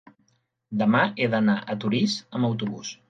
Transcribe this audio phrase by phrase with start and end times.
[0.79, 2.95] Demà he d'anar a Torís amb autobús.